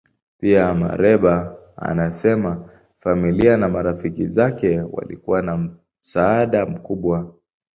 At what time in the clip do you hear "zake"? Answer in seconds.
4.27-4.81